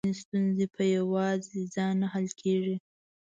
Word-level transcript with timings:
ځينې 0.03 0.19
ستونزې 0.23 0.65
په 0.75 0.83
يواځې 0.97 1.59
ځان 1.73 1.93
نه 2.01 2.07
حل 2.13 2.27
کېږي. 2.41 2.75